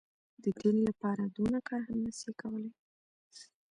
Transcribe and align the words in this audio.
د 0.43 0.45
دين 0.61 0.77
لپاره 0.87 1.23
دونه 1.35 1.59
کار 1.67 1.81
هم 1.87 1.97
نه 2.05 2.11
سي 2.19 2.31
کولاى. 2.41 2.71